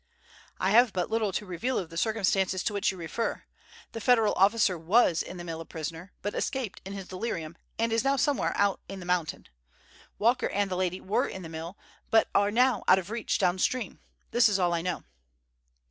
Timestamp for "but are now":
12.09-12.83